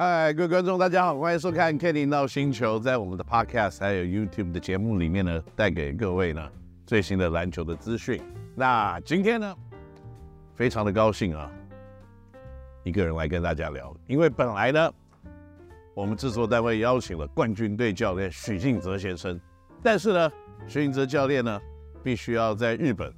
[0.00, 2.78] 嗨，各位观众，大家好，欢迎收看《Kenny 闹星球》。
[2.80, 6.48] 在我们的 Podcast 还有 YouTube 的节目里面呢，带给各位呢
[6.86, 8.22] 最新的篮球的资讯。
[8.54, 9.56] 那今天呢，
[10.54, 11.50] 非常的高兴啊，
[12.84, 14.94] 一个人来跟大家聊，因为本来呢，
[15.94, 19.40] 我们制作单位邀请了冠军队教练许晋哲先生，
[19.82, 20.32] 但是呢，
[20.68, 21.60] 许晋哲教练呢，
[22.04, 23.12] 必须要在日本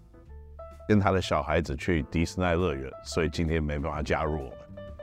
[0.89, 4.55] 跟他的小孩子去迪士尼乐园，所以今天没办法加入我们。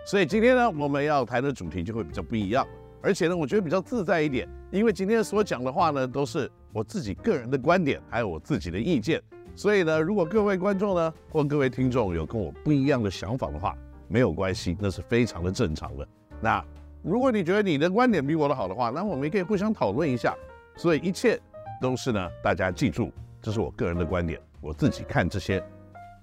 [0.08, 2.66] 所以今天呢，我们要谈的主题就会比较不一样，
[3.02, 9.22] 而且呢，我觉得比较自在一点，因为今天所讲的话呢，都是我自己个人的观点，还有我自己的意见。
[9.54, 13.76] 所以呢，如果各位观众呢，或各位听众有跟我不一样的想法的话，
[14.08, 16.08] 没有关系，那是非常的正常的。
[16.40, 16.64] 那
[17.04, 20.34] 如果你觉得你的观点比我的好的话，那我们也可以互相讨论一下。
[20.78, 21.38] 所以一切
[21.82, 23.12] 都是呢，大家记住，
[23.42, 25.62] 这是我个人的观点，我自己看这些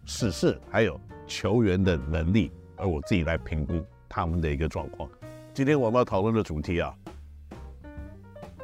[0.07, 2.51] 史事还有球员的能力。
[2.85, 5.09] 而我自己来评估他们的一个状况。
[5.55, 6.95] 今天我们要讨论的主题啊，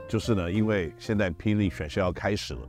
[0.06, 2.60] 就是呢，因为现在霹雳选秀要开始了，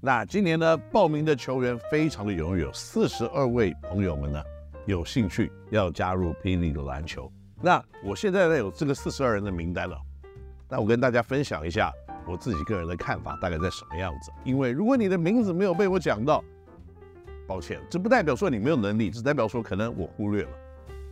[0.00, 4.42] 那今年呢报名的球员非常的踊跃，有四十二位朋友们呢
[4.84, 7.30] 有兴趣要加入霹雳的篮球。
[7.62, 9.96] 那我现在呢有这个四十二人的名单了，
[10.68, 11.92] 那我跟大家分享一下
[12.26, 14.32] 我自己个人的看法，大概在什么样子。
[14.42, 16.42] 因为如果你的名字没有被我讲到，
[17.46, 20.50] 抱歉，这不代表说你没有能力，只代表说可能我忽略了。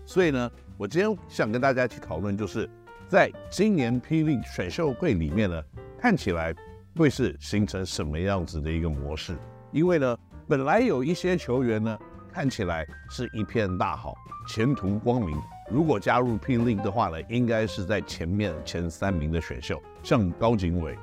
[0.06, 2.68] 所以呢，我今天想跟大家去讨论，就是
[3.08, 5.62] 在今年霹雳选秀会里面呢，
[5.98, 6.54] 看起来
[6.96, 9.36] 会是形成什么样子的一个模式？
[9.72, 10.16] 因为呢，
[10.46, 11.98] 本来有一些球员呢，
[12.32, 14.14] 看起来是一片大好，
[14.48, 15.36] 前途光明。
[15.70, 20.94] 如果加入霹雳的话呢，应该是在前面前三名的选秀，像高景伟，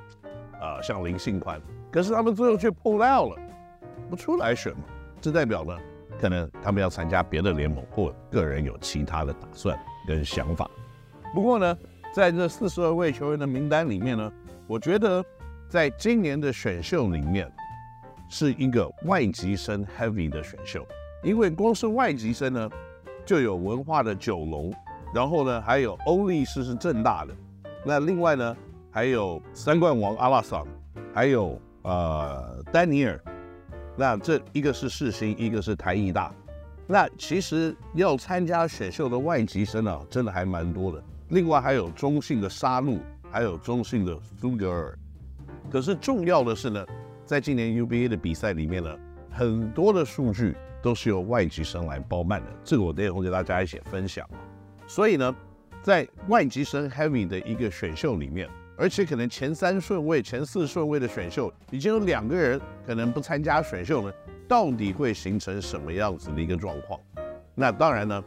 [0.62, 1.60] 啊、像林信宽。
[1.92, 3.42] 可是他们最后却 pull out 了，
[4.10, 4.84] 不出来选嘛，
[5.20, 5.76] 这代表呢？
[6.22, 9.78] 可能他们要参加别的联盟，或个人有其他的打算
[10.08, 10.70] 跟想法。
[11.34, 11.76] 不过呢，
[12.14, 14.32] 在这四十二位球员的名单里面呢，
[14.68, 15.26] 我觉得
[15.68, 17.52] 在今年的选秀里面
[18.30, 20.86] 是一个外籍生 heavy 的选秀，
[21.24, 22.70] 因为光是外籍生呢，
[23.26, 24.72] 就有文化的九龙，
[25.16, 27.34] 然后呢还有欧力士是正大的，
[27.84, 28.56] 那另外呢
[28.92, 30.68] 还有三冠王阿拉桑，
[31.16, 33.20] 还有呃丹尼尔。
[33.96, 36.34] 那这一个是世新，一个是台艺大。
[36.88, 41.04] 那其实要参加选秀的外籍生啊，真的还蛮多的。
[41.30, 44.98] 另外还有中信的沙鹿，还有中信的苏格尔。
[45.70, 46.86] 可是重要的是呢，
[47.26, 48.98] 在今年 UBA 的比赛里面呢，
[49.30, 52.48] 很多的数据都是由外籍生来包办的。
[52.64, 54.28] 这个我等会给大家一起分享。
[54.88, 55.36] 所以呢，
[55.82, 58.50] 在外籍生 heavy 的一个选秀里面。
[58.82, 64.12] 而且可能前三顺位、前四顺位的选秀已经有两个人可能不参加选秀了，
[64.48, 67.00] 到底会形成什么样子的一个状况？
[67.54, 68.24] 那当然呢，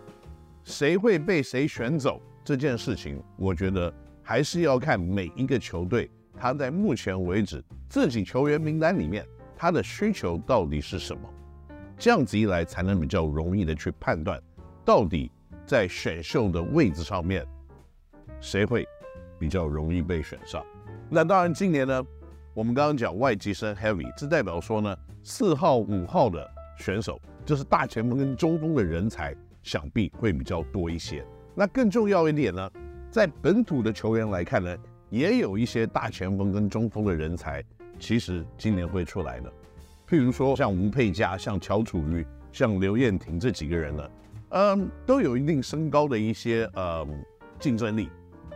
[0.62, 3.92] 谁会被谁选走这件事情，我觉得
[4.22, 9.26] 还是要看每一个球队他在目前为止自己球员名单里面
[9.56, 11.28] 他的需求到底是什么，
[11.98, 14.41] 这样子一来才能比较容易的去判断，
[14.84, 15.32] 到底
[15.66, 17.44] 在选秀的位置上面
[18.41, 18.86] 谁会。
[19.39, 20.65] 比较容易被选上。
[21.11, 22.03] 那当然，今年呢，
[22.55, 31.25] 我们刚刚讲外籍生 heavy，这代表说呢，四号、五号的选手就是大前锋跟中锋的人才，想必会比较多一些。
[31.55, 32.71] 那更重要一点呢，
[33.11, 34.77] 在本土的球员来看呢，
[35.11, 37.62] 也有一些大前锋跟中锋的人才，
[37.99, 39.53] 其实今年会出来的。
[40.09, 44.11] 譬如说像吴佩嘉、像乔楚瑜、像刘彦廷这几个人呢，
[44.51, 47.06] 嗯，都有一定身高的一些呃
[47.59, 48.11] 竞争力。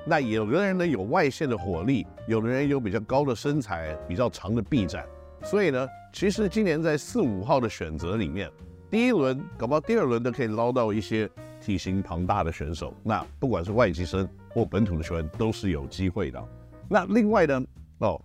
[0.09, 5.05] 那有的人呢有外线的火力，有的人有比较高的身材，比较长的臂展，
[5.43, 8.51] 所以呢，其实今年在四五号的选择里面，
[8.91, 11.29] 第一轮搞不好第二轮都可以捞到一些
[11.61, 12.95] 体型庞大的选手。
[13.03, 16.43] 那不管是外籍生或本土的球员都是有机会的。
[16.89, 17.63] 那另外呢，
[17.99, 18.19] 哦，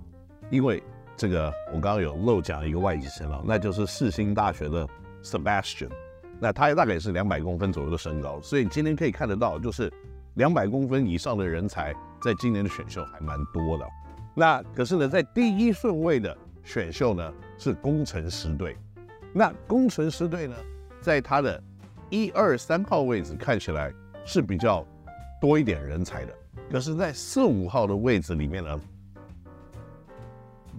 [0.49, 0.81] 因为
[1.17, 4.87] 这个我刚刚有漏讲一个外籍生了，那就是世新大学的
[5.21, 5.89] Sebastian，
[6.39, 9.91] 那他大概也是两百公分左右的身高，所以今天可以看得到就是。
[10.35, 13.85] 两百公分以上的人才，在今年的选秀还蛮多的。
[14.33, 18.75] 那可是呢，在第一顺位的选秀呢，是工程师队。
[19.31, 20.55] 那工程师队呢，
[21.01, 21.61] 在他的
[22.09, 23.93] 一二三号位置看起来
[24.25, 24.83] 是比较
[25.39, 26.33] 多一点人才的。
[26.71, 28.81] 可是，在四五号的位置里面呢，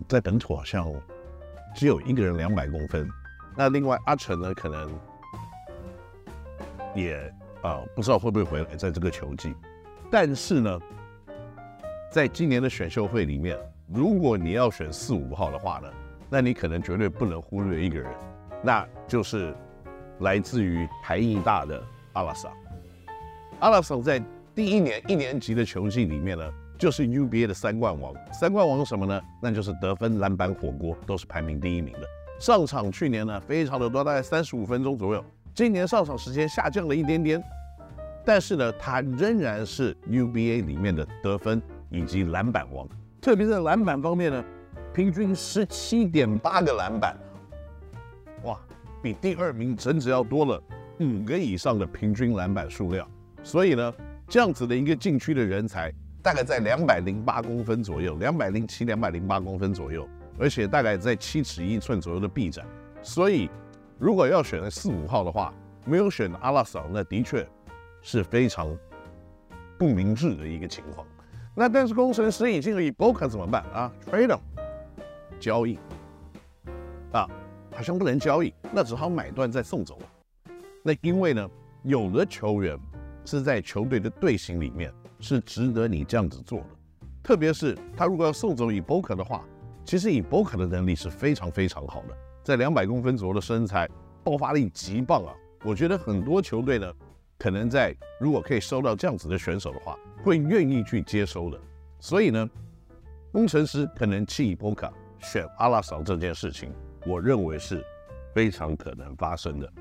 [0.09, 0.93] 在本土好像
[1.77, 3.09] 只有一个人两百公分。
[3.57, 4.91] 那另外阿成呢，可能
[6.97, 7.33] 也。
[7.64, 9.55] 啊，不知道会不会回来，在这个球季。
[10.11, 10.78] 但是呢，
[12.11, 13.58] 在今年的选秀会里面，
[13.88, 15.88] 如果你要选四五号的话呢，
[16.28, 18.12] 那你可能绝对不能忽略一个人，
[18.62, 19.56] 那就是
[20.20, 21.82] 来自于台艺大的
[22.12, 22.52] 阿拉桑。
[23.61, 24.22] 阿拉桑在
[24.55, 26.44] 第一年一年级的球季里面呢，
[26.78, 28.14] 就是 UBA 的三冠王。
[28.31, 29.19] 三冠王什么呢？
[29.40, 32.06] 那就是得分、篮板、火锅都是排名第一名的。
[32.38, 35.25] 上场去年呢，非常的多，大概三十五分钟左右。
[35.55, 37.41] 今年上场时间下降了一点点，
[38.25, 42.89] 但是呢，他仍然是 UBA 里面的得分以及篮板王。
[43.21, 44.45] 特别在篮板方面呢，
[44.93, 47.17] 平均十七点八个篮板，
[48.43, 48.59] 哇，
[49.01, 50.61] 比第二名整整要多了
[50.99, 53.09] 五个以上的平均篮板数量。
[53.45, 53.95] 所以呢，
[54.27, 60.05] 这样子的一个禁区的人才，大概在两百零八公分左右，两百零七、两百零八公分左右，
[60.37, 62.67] 而且大概在七尺一寸左右的臂展，
[63.05, 63.49] 所以。
[63.99, 65.52] 如果要选四五号的话，
[65.85, 67.46] 没有选阿拉桑，那的确
[68.02, 68.76] 是非常
[69.79, 71.06] 不明智的一个情况。
[71.55, 74.38] 那但是工程师已经有 Ibaka 怎么办啊？Trade
[75.38, 75.79] 交易
[77.12, 77.29] 啊，
[77.73, 79.99] 好像不能交易，那只好买断再送走。
[80.82, 81.49] 那因为呢，
[81.85, 82.79] 有的球员
[83.25, 86.67] 是在球队的队形里面是值得你这样子做的，
[87.23, 89.44] 特别是他如果要送走 Ibaka 的话，
[89.85, 92.17] 其实 Ibaka 的能力是非常非常好的。
[92.44, 93.88] 在两百公分左右的身材，
[94.23, 95.32] 爆发力极棒啊！
[95.64, 96.93] 我觉得很多球队呢，
[97.38, 101.58] 可能在如果可以收到这样子的选手的话，会愿意去接收的。
[101.99, 102.50] 所以呢，
[103.32, 106.70] 工程师可能弃 Ibaka 选阿拉桑这件事情，
[107.06, 107.82] 我认为是
[108.35, 109.73] 非常可能发生的。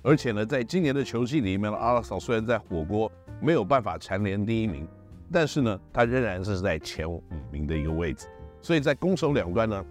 [0.00, 3.10] 而且呢，在今年的球季里面呢，阿拉桑虽然在火锅
[3.40, 4.86] 没有办法蝉联第一名，
[5.32, 7.20] 但是呢，他仍然是在前五
[7.50, 8.28] 名的一个位置。
[8.62, 9.84] 所以在攻守两端呢。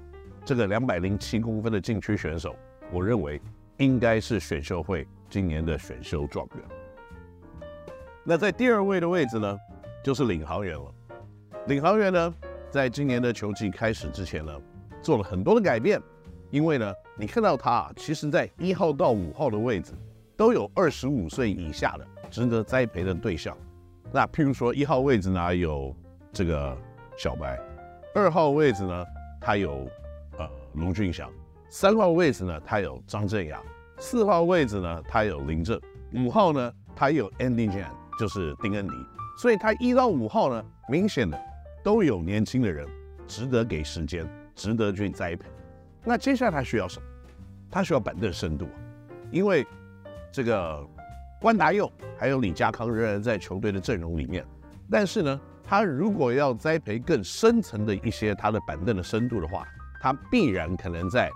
[0.46, 2.54] 这个两百零七公分的禁区选手，
[2.92, 3.42] 我认为
[3.78, 6.64] 应该是选秀会今年的选秀状元。
[8.26, 9.58] 那在第二位的位置呢，
[10.04, 10.94] 就是领航员了。
[11.68, 12.34] 领航员呢，
[12.70, 14.52] 在今年的球季开始之前呢，
[15.02, 16.02] 做了很多的改变。
[16.52, 19.94] 因为呢，你看到他啊，其实在一号到五号的位置
[20.36, 23.58] 都有二十五岁以下的值得栽培的对象。
[24.12, 25.96] 那譬如说一号位置呢，有
[26.34, 26.78] 这个
[27.18, 27.58] 小白；
[28.14, 29.06] 二号位置呢，
[29.40, 29.90] 他有。
[30.76, 31.30] 卢峻翔，
[31.70, 33.58] 三号位置呢，他有张镇衙；
[33.98, 35.78] 四号位置呢，他有林政；
[36.14, 37.90] 五号呢，他有 Andy Jan，
[38.20, 38.94] 就是丁恩迪。
[39.38, 41.40] 所以，他一到五号呢，明显的
[41.84, 42.88] 都有年轻的人，
[43.28, 45.46] 值得给时间，值得去栽培。
[46.04, 47.06] 那接下来他需要什么？
[47.72, 48.68] 他需要板凳深度，
[49.32, 49.66] 因为
[50.32, 50.88] 这个
[51.42, 54.46] 关达佑还有李家康仍然在球队的阵容里面。
[54.92, 59.68] 但是呢，他如果要栽培更深层的一些他的板凳的深度的话，
[60.04, 61.32] 他必然可能在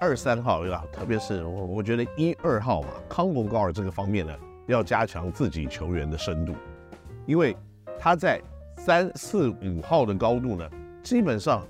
[0.00, 4.36] 二三号啊，特别是我我觉得一二号嘛，康柏高尔这个方面呢，
[4.66, 6.52] 要加强自己球员的深度，
[7.26, 7.56] 因为
[7.96, 8.42] 他在
[8.76, 10.68] 三四五号的高度呢，
[11.00, 11.64] 基本上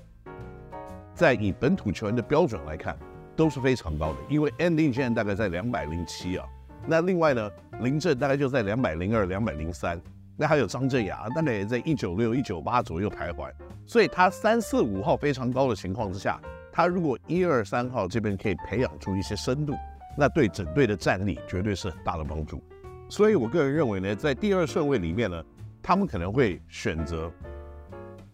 [1.13, 2.97] 在以本土球员的标准来看
[3.35, 6.47] 都是非常高的，因为 Andy 现在大概在两百零七啊，
[6.87, 7.51] 那另外呢，
[7.81, 10.01] 林政大概就在两百零二、两百零三。
[10.41, 13.47] 那还有张镇雅，大概也在一九六、一九八左右徘徊，
[13.85, 16.41] 所以他三四五号非常高的情况之下，
[16.71, 19.75] 他如果一二三号这边可以培养出一些深度，
[20.17, 22.59] 那对整队的战力绝对是很大的帮助。
[23.07, 25.43] 所以我个人认为呢，在第二顺位里面呢，
[25.79, 27.31] 他们可能会选择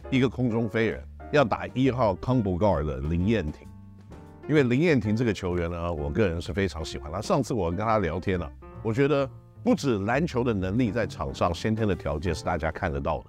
[0.09, 3.67] 一个空中飞人，要打一号康博高尔的林彦廷，
[4.47, 7.19] 因为林彦廷这个球员呢，我个人是非常喜欢他。
[7.19, 8.49] 上次我跟他聊天了，
[8.81, 9.29] 我觉得。
[9.63, 13.25] 不止篮球的能力，在场上先天的条件是大家看得到的，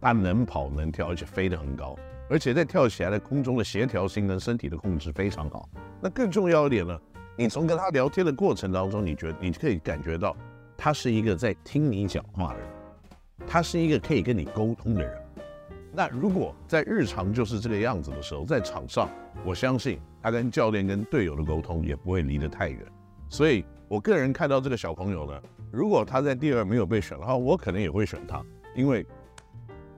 [0.00, 1.96] 他能跑能跳，而且飞得很高，
[2.28, 5.68] 而且在跳起来的空中的协调性跟身体的控制非常好。
[6.00, 6.98] 那更重要一点呢，
[7.36, 10.36] 你从跟他聊天的过程当中，你觉得你可以感觉到
[10.76, 12.68] 他是一个在听你讲话的人，
[13.46, 15.22] 他是一个可以跟你沟通的人。
[15.94, 19.08] 那如果在日常就是这个样子的时候，在场上，
[19.44, 22.78] 我相信他跟教练跟队友的沟通也不会离得太远。
[23.28, 25.42] 所以我个人看到这个小朋友呢。
[25.70, 28.42] 如果他在第二没有被选的话，我可能也会选他，
[28.74, 29.04] 因为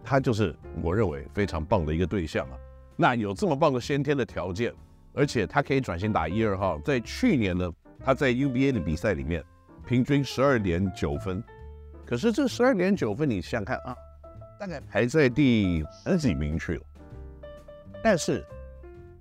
[0.03, 2.59] 他就是我认为非常棒的一个对象啊。
[2.97, 4.75] 那有这么棒的先天的条件，
[5.13, 6.77] 而且他可以转型打一二号。
[6.81, 9.45] 在去年呢，他在 UBA 的比赛里面
[9.87, 11.41] 平均十二点九分，
[12.05, 13.95] 可是这十二点九分你想想看啊，
[14.59, 16.83] 大概排在第十几名去了。
[18.03, 18.45] 但是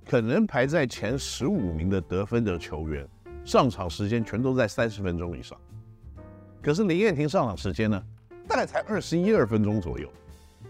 [0.03, 3.07] 可能排在前十五名的得分的球员，
[3.45, 5.57] 上场时间全都在三十分钟以上。
[6.61, 8.03] 可是林彦廷上场时间呢，
[8.47, 10.09] 大概才二十一二分钟左右。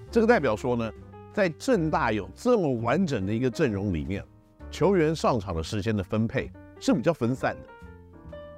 [0.10, 0.92] 这个代表说呢，
[1.32, 4.24] 在政大有这么完整的一个阵容里面，
[4.72, 7.70] 球员上场的时间的分配是比较分散的。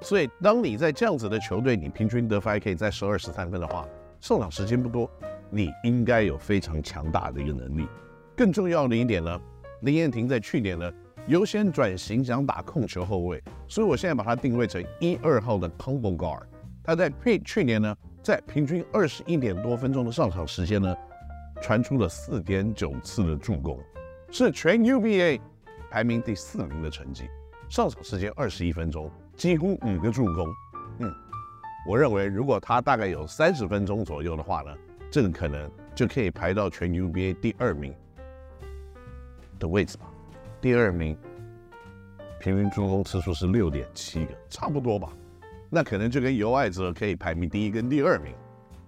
[0.02, 3.88] 所以，当你在这样子的球队，你平均得分还可以在十二十三分的话，
[4.20, 5.10] 上场时间不多，
[5.50, 7.88] 你应该有非常强大的一个能力。
[8.36, 9.40] 更重要的一点呢，
[9.80, 10.92] 林彦廷在去年呢，
[11.28, 16.42] 优先转型想打控球后卫，所以我现在把他定位成一二号的 combo guard。
[16.84, 20.96] 他在去去年呢，在平均二十一点多分钟的上场时间呢，
[21.60, 23.80] 传出了四点九次的助攻，
[24.30, 25.40] 是全 UBA
[25.90, 27.28] 排名第四名的成绩。
[27.68, 30.46] 上场时间二十一分钟，几乎五个助攻。
[31.00, 31.12] 嗯，
[31.88, 34.72] 我认为如果他大概有三十分钟左右的话呢，
[35.10, 37.92] 这个可能就可以排到全 UBA 第二名
[39.58, 40.06] 的位置吧。
[40.60, 41.16] 第二名，
[42.40, 45.12] 平均助攻次数是六点七个，差不多吧。
[45.68, 48.32] 那可能就跟尤爱泽可以排名第一跟第二名，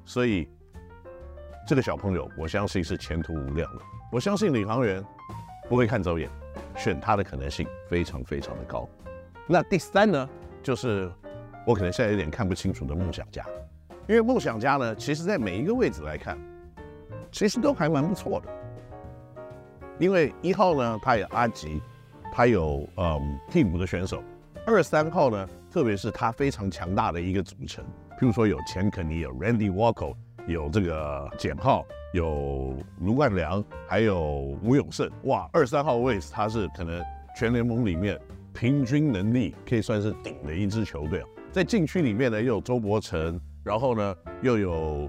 [0.04, 0.48] 所以
[1.66, 3.82] 这个小朋友我相信是前途无量的。
[4.10, 5.04] 我相信领航员
[5.68, 6.30] 不会看走眼，
[6.76, 8.88] 选他的可能性非常非常的高。
[9.46, 10.28] 那第三呢，
[10.62, 11.10] 就是
[11.66, 13.44] 我可能现在有点看不清楚的梦想家，
[14.08, 16.38] 因为梦想家呢，其实在每一个位置来看，
[17.30, 18.48] 其实都还蛮不错的。
[19.98, 21.80] 因为一号呢，他有阿吉，
[22.32, 24.22] 他有嗯替补的选手，
[24.66, 25.48] 二三号呢。
[25.70, 27.84] 特别是他非常强大的一个组成，
[28.18, 30.14] 譬如说有钱肯尼，有 Randy Walker，
[30.46, 35.10] 有这个简浩，有卢冠良，还有吴永胜。
[35.24, 37.04] 哇，二三号位置他是可能
[37.36, 38.18] 全联盟里面
[38.54, 41.22] 平均能力可以算是顶的一支球队。
[41.52, 45.08] 在禁区里面呢，又有周伯成，然后呢又有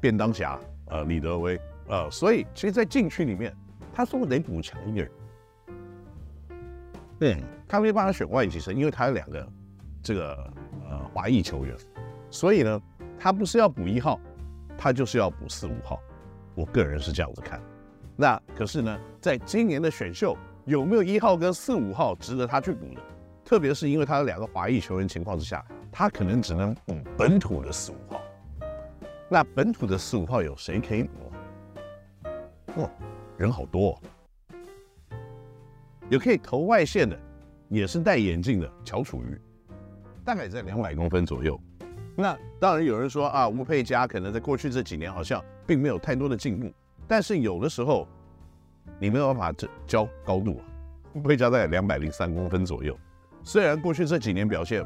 [0.00, 3.54] 便当侠呃李德威呃，所以其实，在禁区里面，
[3.96, 5.10] 他说得补强一点。
[7.18, 9.48] 对，他没办法选外籍生，因为他有两个。
[10.02, 10.52] 这个
[10.88, 11.76] 呃华裔球员，
[12.30, 12.80] 所以呢，
[13.18, 14.20] 他不是要补一号，
[14.78, 16.00] 他就是要补四五号。
[16.54, 17.60] 我个人是这样子看。
[18.14, 23.00] 那可是呢，在今年的选秀有没有一号跟四五号值得他去补的？
[23.44, 28.20] 特别是因为他有两个华裔球员情况之下，他可能只能补本土的四五号。
[29.28, 31.32] 那本土的四五号有谁可以补？
[32.76, 32.90] 哦，
[33.36, 34.00] 人好多哦。
[36.08, 37.18] 有可以投外线的，
[37.68, 39.40] 也是戴眼镜的乔楚瑜。
[40.24, 41.60] 大概在两百公分左右。
[42.16, 46.72] 那当然有人说啊，吴佩嘉可能在过去这几年好像并没有太多的进步，
[47.06, 48.08] 但是有的时候
[48.98, 50.64] 你没有办法这教高度啊。
[51.12, 52.98] 吴佩嘉在两百零三公分左右，
[53.42, 54.84] 虽然过去这几年表现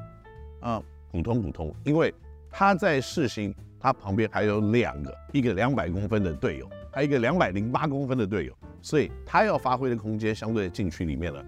[0.60, 2.12] 啊普通普通，因为
[2.50, 11.44] 他在世新，他旁边还有两个，一个两百公分的队友，还有一个两百零八公分的队友，所以他要发挥的空间相对禁区里面呢，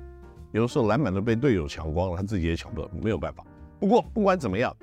[0.52, 3.44] 有的时候篮板都被队友抢光了，他自己也抢不到，没有办法。
[3.80, 4.74] 不过不管怎么样，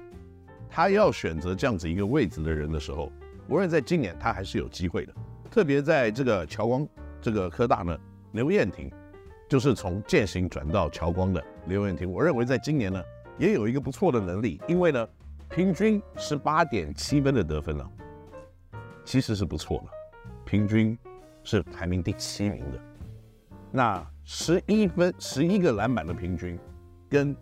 [0.69, 3.11] 他要选择这样子一个位置的人的时候，
[3.47, 5.13] 我认为在今年他还是有机会的。
[5.49, 6.87] 特别在这个侨光
[7.21, 7.97] 这个科大呢，
[8.33, 8.91] 刘彦廷
[9.47, 13.01] 就是从健行转到侨光的刘彦廷，我认为在今年呢
[13.37, 15.07] 也有一个不错的能力，因为呢
[15.49, 17.89] 平均十八点七分的得分了，
[19.03, 19.91] 其实是不错的，
[20.50, 20.98] 平均
[21.44, 22.79] 是排名第七名的。
[23.72, 26.58] 那十一分十一个篮板的平均
[27.08, 27.36] 跟。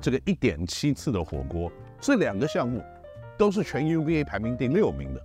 [0.00, 1.70] 这个一点七次的火锅，
[2.00, 2.82] 这两个项目
[3.38, 5.24] 都是全 UBA 排名第六名的。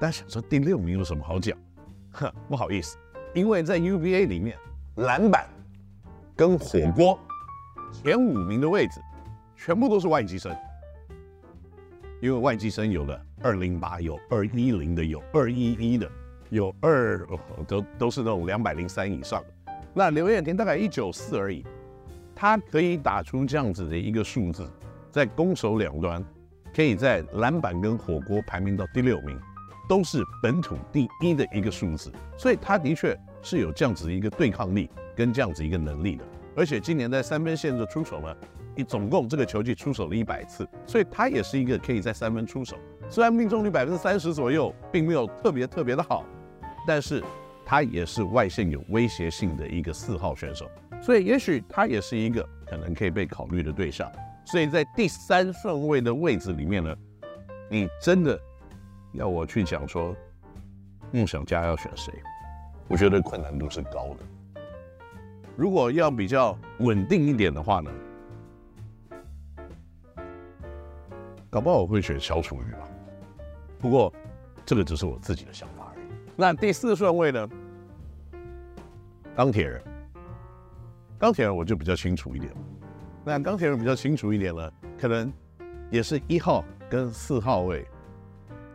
[0.00, 1.56] 大家想说第六名有什么好讲？
[2.10, 2.98] 哼，不好意思，
[3.32, 4.58] 因为在 UBA 里面，
[4.96, 5.48] 篮板
[6.34, 7.16] 跟火锅
[7.92, 9.00] 前五名的位置
[9.54, 10.52] 全部都是外籍生。
[12.20, 16.10] 因为外籍生有了二零八，有二一零的，有二一一的，
[16.50, 17.26] 有二
[17.66, 19.42] 都都是那种两百零三以上。
[19.94, 21.64] 那刘彦廷大概一九四而已。
[22.40, 24.64] 他可以打出这样子的一个数字，
[25.10, 26.24] 在攻守两端，
[26.72, 29.36] 可以在篮板跟火锅排名到第六名，
[29.88, 36.24] 都是本土第一的一个数字，所以他的确是有这样子一个对抗力跟这样子一个能力的。
[36.54, 38.36] 而且今年在三分线的出手呢，
[38.76, 42.76] 你总共这个球季出手了一百次，所以他也是一个可以在三分出手，
[43.10, 46.24] 虽然命中率百分之三十左右，并没有特别特别的好，
[46.88, 47.22] 但是
[47.66, 50.66] 他也是外线有威胁性的一个四号选手。
[51.02, 54.10] 所以，也许他也是一个可能可以被考虑的对象。
[54.46, 56.96] 所以在第三顺位的位置里面呢，
[57.68, 58.40] 你真的
[59.12, 60.16] 要我去讲说
[61.12, 62.10] 梦想家要选谁？
[62.88, 64.62] 我觉得困难度是高的。
[65.54, 67.90] 如果要比较稳定一点的话呢，
[71.50, 72.88] 搞不好我会选小楚瑜吧。
[73.78, 74.10] 不过
[74.64, 75.87] 这个只是我自己的想法。
[76.40, 77.48] 那第四顺位呢？
[79.34, 79.82] 钢铁人。
[81.18, 82.52] 钢铁人我就比较清楚一点，
[83.24, 85.32] 那钢铁人比较清楚一点呢，可能
[85.90, 87.84] 也是一号跟四号位，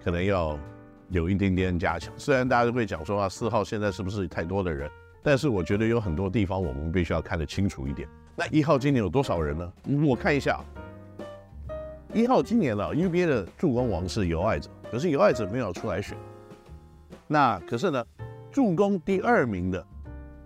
[0.03, 0.59] 可能要
[1.07, 2.13] 有一点点加强。
[2.17, 4.91] 虽然大家都会讲说啊，四号现在是不是太多的人，
[5.21, 8.05] 但是我觉得有很多地方我们必须要看得清楚一点。
[8.35, 9.73] 那一号今年有多少人呢？
[10.05, 10.59] 我看一下，
[12.13, 16.17] 一号今年啊 UBA 的助攻王是尤爱者，可是尤爱者没有出来选。
[17.33, 18.05] 那可是呢，
[18.51, 19.83] 助攻第二名的。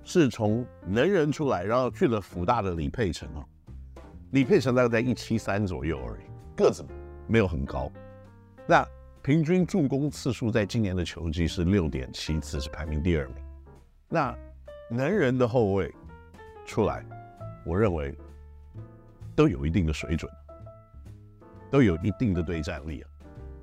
[0.10, 3.44] 是从能人出来，然后去了辅大的李佩成啊，
[4.32, 6.24] 李佩成大概在一七三左右而已，
[6.56, 6.82] 个子
[7.28, 7.92] 没有很高。
[8.66, 8.88] 那
[9.22, 13.36] 平均助攻次数在今年的球季是六点七次，是排名第二名。
[14.08, 14.34] 那
[14.90, 15.94] 能人的后卫
[16.66, 17.06] 出来，
[17.66, 18.18] 我认为
[19.36, 20.32] 都有一定的水准，
[21.70, 23.10] 都有一定的对战力啊。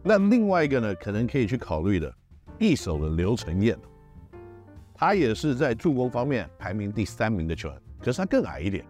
[0.03, 2.15] 那另外一个呢，可能可以去考虑的，
[2.59, 3.77] 一手的刘承燕，
[4.95, 8.85] 他也是在助攻方面排名第三名的球员，可是他更矮一点。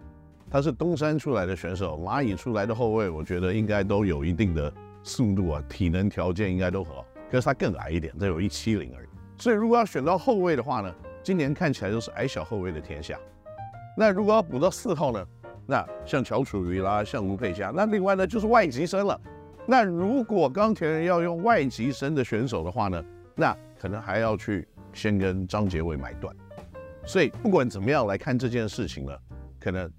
[0.50, 7.04] 他是东山出来的选手，蚂蚁出来的后卫，我觉得应该都有一定的速度啊，体能条件应该都很好。
[7.28, 9.08] 可是他更矮一点，只有一七零而已。
[9.36, 10.94] 所以如果要选到后卫的话呢，
[11.24, 13.18] 今年看起来都是矮小后卫的天下。
[13.96, 15.26] 那如果要补到四号呢，
[15.66, 19.20] 那像乔楚瑜啦，像吴佩嘉，那另外呢就是外籍生了。
[19.66, 23.02] 那如果钢铁人要用外籍生的选手的话呢，
[23.34, 26.34] 那可能还要去先跟张杰伟买断。
[27.04, 29.12] 所以不管怎么样来看这件事情呢，
[29.60, 29.90] 可能。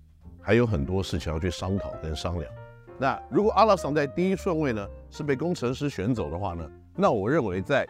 [0.48, 2.54] 还有很多事情要去商讨跟商量。
[3.00, 7.84] 那如果阿拉桑在第一顺位呢，是被工程师选走的话呢，那我认为在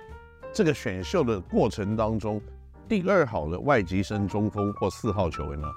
[0.53, 2.41] 这个选秀的过程当中，
[2.87, 5.67] 第二好的外籍生中锋或四号球员呢，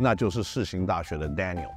[0.00, 1.70] 那就是世新大学的 Daniel，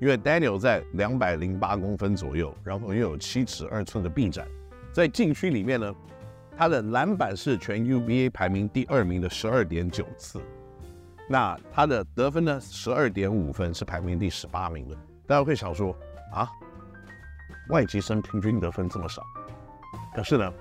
[0.00, 4.48] 因为 Daniel 在两百零八公分左右，然后又有七尺二寸的臂展，
[4.94, 5.94] 在禁区里面呢，
[6.60, 10.42] 他的篮板是全 UBA 排名第二名的十二点九次。
[11.26, 12.60] 那他的得分呢？
[12.60, 14.94] 十二点五分是排名第十八名的。
[15.26, 15.96] 大家会想说
[16.34, 16.46] 啊，
[17.70, 19.22] 外籍生平均得分这么少？
[20.14, 20.52] 可是呢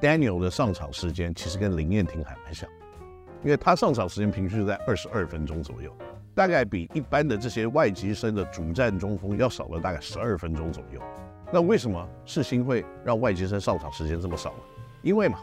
[0.00, 2.66] ，Daniel 的上场时间其实跟林彦廷还蛮像，
[3.44, 5.94] 因为他上场时间平均是在二十二分钟左右，
[6.34, 10.98] 大概比一般的这些外籍生的主战中锋要少了大概十二分钟左右。
[11.52, 14.58] 那为什么世新会让外籍生上场时间这么少呢？
[15.06, 15.38] 因为嘛，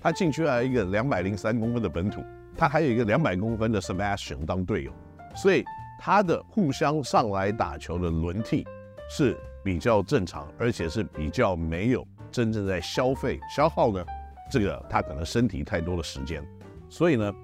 [0.00, 2.20] 他进去了一个两百零三公分的本土。
[2.56, 4.92] 他还有一个两百公分的 Sebastian 当队友，
[5.34, 5.64] 所以
[6.00, 8.64] 他的互相上来打球的轮替
[9.10, 14.04] 是比较正常，而且是比较没有真正在消费消耗呢。
[14.50, 16.44] 这个他可能身体太多的时间，
[16.88, 17.34] 所以呢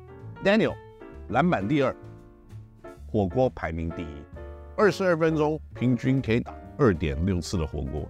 [0.44, 0.74] ，Daniel
[1.30, 1.94] 篮板第二，
[3.10, 4.24] 火锅排名第一，
[4.76, 8.08] 二十二分钟平均可以打二点六次的火锅，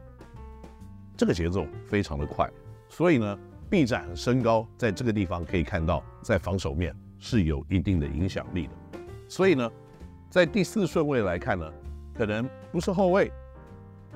[1.17, 2.47] 这个节奏非常的快，
[2.91, 3.39] 所以呢。
[3.71, 8.73] 臂展和身高在这个地方可以看到，在防守面是有一定的影响力的。
[9.29, 9.71] 所以呢，
[10.29, 11.73] 在第四顺位来看呢，
[12.13, 13.31] 可能不是后卫，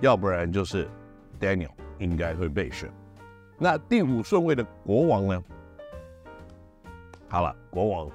[0.00, 0.88] 要不然就是
[1.38, 2.90] Daniel 应该会被选。
[3.56, 5.44] 那第五顺位的国王呢？
[7.28, 8.10] 好了，国王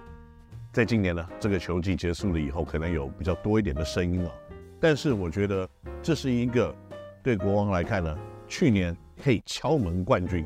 [0.74, 4.32] 在今年呢这个球季结束了以后，可能有比较多一点的声音了。
[4.78, 5.68] 但是我觉得
[6.02, 6.76] 这是一个
[7.24, 10.46] 对国王来看呢，去年可以敲门冠军。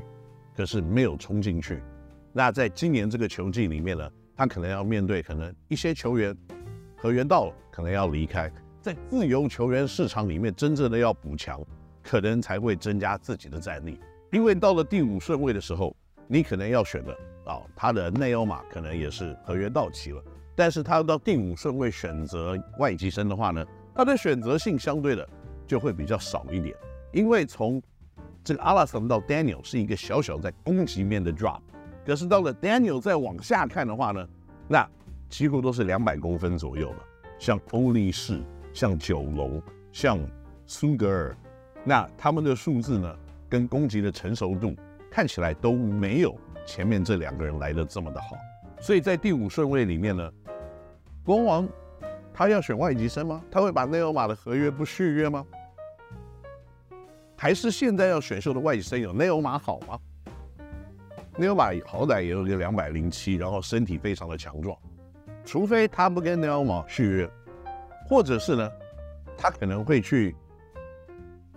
[0.56, 1.82] 可是没有冲进去，
[2.32, 6.36] 那在今年这个球季里面呢，他可能要面对可能一些球员
[6.96, 11.60] 合约到了，可能要离开，在自由球员市场里面真正的要补强，
[12.02, 14.00] 可能才会增加自己的战力。
[14.32, 15.96] 因为到了第五顺位的时候，
[16.28, 20.24] 你可能要选的啊、他的内欧马可能也是合约到期了，
[20.56, 25.28] 但是他到第五顺位选择外籍生的话呢，他的选择性相对的
[25.68, 26.76] 就会比较少一点，
[27.12, 27.82] 因为从
[28.43, 31.62] 这个阿拉桑到 Daniel 是一个小小在攻击面的 drop，
[32.06, 34.27] 可是到了 Daniel 再往下看的话呢，
[34.67, 34.88] 那
[35.29, 36.97] 几乎都是两百公分左右了。
[37.39, 38.41] 像欧力士、
[38.73, 40.19] 像九龙、像
[40.65, 41.38] 苏格尔，
[41.86, 43.15] 那他们的数字呢，
[43.47, 44.75] 跟攻击的成熟度
[45.10, 48.36] 看起来都没有前面这两个人来的这么的好。
[48.79, 50.32] 所以在第五顺位里面呢，
[51.23, 51.67] 国王
[52.34, 53.41] 他要选外籍生吗？
[53.49, 55.45] 他会把内欧马的合约不续约吗？
[57.38, 60.00] 还是现在要选秀的外籍生有内欧马好吗？
[61.38, 64.78] 内欧马好歹也有个两百零七，然后身体非常的强壮，
[65.43, 67.30] 除非他不跟内欧马续约，
[68.08, 68.72] 或者是呢，
[69.36, 70.36] 他可能会去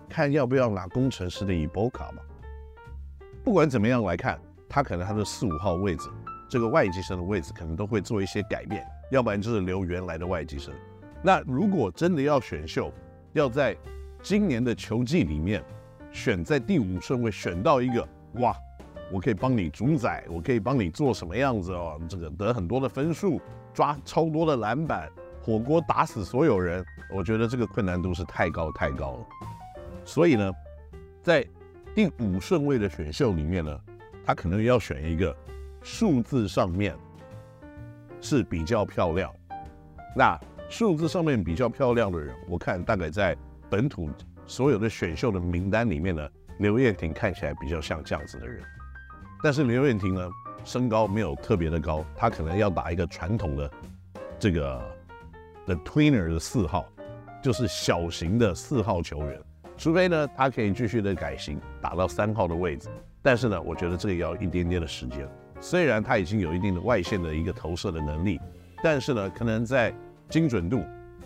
[0.09, 2.21] 看要不要拿工程师的伊波卡嘛。
[3.43, 6.09] 不管怎么样来看，他可能他的四五号位置，
[6.49, 10.73] 这个外籍生的位置可能都会做一些改变，要不然就是留原来的外籍生。
[11.21, 12.91] 那如果真的要选秀，
[13.33, 13.77] 要在
[14.27, 15.63] 今年的球季里面。
[16.11, 18.05] 选在第五顺位选到一个
[18.41, 18.53] 哇，
[19.11, 21.97] 我可以帮你主宰，我可以帮你做什么样子哦？
[22.09, 23.39] 这个得很多的分数，
[23.73, 25.09] 抓超多的篮板，
[25.41, 29.27] 火锅打死所有人，我觉得这个困难度是太高太高了。
[30.03, 30.51] 所以呢，
[31.21, 31.45] 在
[31.93, 33.79] 第五顺位的选秀里面呢，
[34.25, 35.35] 他可能要选一个
[35.83, 36.97] 数字上面
[38.19, 39.31] 是比较漂亮，
[40.15, 40.37] 那
[40.67, 43.37] 数字上面比较漂亮的人，我看大概在
[43.69, 44.09] 本土。
[44.45, 48.63] 所有的选秀的名单里面呢，刘彦廷看起来比较像这样子的人，
[49.43, 50.29] 但是刘彦廷呢，
[50.63, 53.69] 身高没有特别的高，他可能要打一个传统的
[54.39, 54.81] 这个
[55.65, 56.85] The Tweener 的四号，
[57.43, 59.37] 就是小型的四号球员。
[59.75, 62.87] 除非呢他可以继续的改型，打到三号的位置。
[63.21, 65.27] 但是呢，我觉得这个要一点点的时间。
[65.59, 68.39] 虽然他已经有一定的外线的一个投射的能力，
[68.81, 69.93] 但是呢，可能在
[70.29, 70.85] 精准度、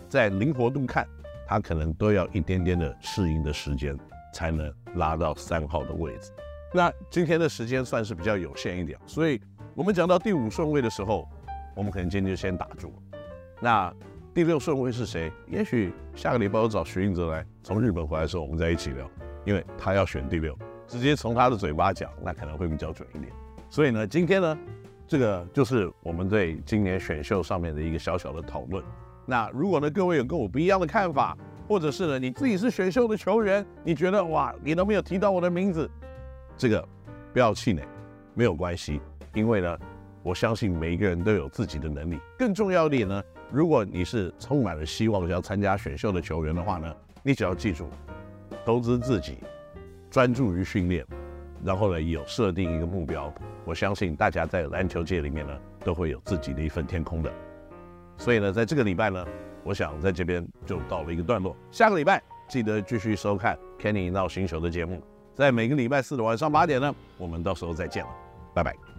[0.10, 1.08] 在灵活度看，
[1.52, 3.94] 他可能都要一点点的适应的时间，
[4.34, 6.32] 才能拉到三号的位置。
[6.74, 9.38] 那今天的时间算是比较有限一点，所以
[9.76, 11.28] 我们讲到第五顺位的时候，
[11.76, 12.94] 我们可能今天就先打住。
[13.60, 13.94] 那
[14.34, 15.30] 第六顺位是谁？
[15.46, 19.06] 也许下个礼拜我找徐映泽来，从日本回来的时候我们再一起聊，
[19.44, 23.30] 因为他要选第六，直接从他的嘴巴讲，那可能会比较准一点。
[23.70, 24.58] 所以呢，今天呢，
[25.06, 28.82] 这个就是我们对今年选秀上面的一个小小的讨论。
[29.26, 35.90] 那如果呢，各位有跟我不一样的看法，或者是呢你自己是选秀的球员，你觉得哇，你都没有提到我的名字，
[36.58, 36.86] 这个
[37.32, 37.84] 不要气馁，
[38.34, 39.00] 没有关系，
[39.34, 39.78] 因为呢，
[40.24, 42.20] 我相信每一个人都有自己的能力。
[42.38, 47.88] 更重要一点呢，如果你是充满了希望要参加选秀的球员的话呢，你只要记住，
[48.66, 49.38] 投资自己，
[50.10, 51.06] 专注于训练，
[51.64, 57.32] 然后呢有设定一个目标，我相信大家在篮球界里面呢都会有自己的一份天空的。
[58.22, 59.26] 所以呢，在这个礼拜呢，
[59.64, 61.58] 我想在这边就到了一个段落。
[61.72, 65.02] 下个礼拜记得继续收看 Kenny 闹星球的节目。
[65.34, 68.12] 在每个礼拜四的晚上八点呢，我们到时候再见了，
[68.54, 68.91] 拜拜。